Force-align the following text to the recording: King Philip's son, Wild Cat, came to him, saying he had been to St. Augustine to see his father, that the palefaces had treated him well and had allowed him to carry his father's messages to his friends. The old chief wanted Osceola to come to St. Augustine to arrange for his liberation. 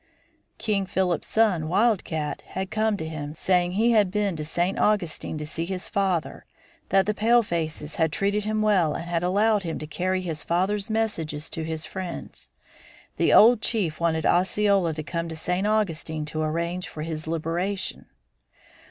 King 0.57 0.87
Philip's 0.87 1.27
son, 1.27 1.67
Wild 1.67 2.03
Cat, 2.03 2.41
came 2.71 2.97
to 2.97 3.07
him, 3.07 3.35
saying 3.35 3.73
he 3.73 3.91
had 3.91 4.09
been 4.09 4.35
to 4.35 4.43
St. 4.43 4.79
Augustine 4.79 5.37
to 5.37 5.45
see 5.45 5.63
his 5.65 5.87
father, 5.87 6.43
that 6.89 7.05
the 7.05 7.13
palefaces 7.13 7.97
had 7.97 8.11
treated 8.11 8.43
him 8.43 8.63
well 8.63 8.95
and 8.95 9.05
had 9.05 9.21
allowed 9.21 9.61
him 9.61 9.77
to 9.77 9.85
carry 9.85 10.21
his 10.21 10.41
father's 10.41 10.89
messages 10.89 11.51
to 11.51 11.63
his 11.63 11.85
friends. 11.85 12.49
The 13.17 13.31
old 13.31 13.61
chief 13.61 13.99
wanted 13.99 14.25
Osceola 14.25 14.95
to 14.95 15.03
come 15.03 15.29
to 15.29 15.35
St. 15.35 15.67
Augustine 15.67 16.25
to 16.25 16.41
arrange 16.41 16.87
for 16.89 17.03
his 17.03 17.27
liberation. 17.27 18.07